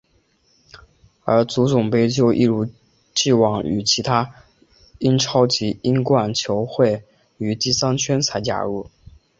[1.25, 2.65] 而足总杯就一如
[3.23, 4.33] 已往与其他
[4.97, 7.03] 英超及英冠球会
[7.37, 8.89] 于第三圈才加入。